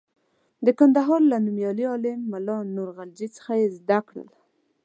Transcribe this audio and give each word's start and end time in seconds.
د 0.65 0.67
کندهار 0.79 1.21
له 1.31 1.37
نومیالي 1.45 1.85
عالم 1.91 2.19
ملا 2.31 2.57
نور 2.75 2.89
غلجي 2.97 3.27
څخه 3.37 3.51
یې 3.59 3.67
زده 3.77 3.99
کړل. 4.07 4.27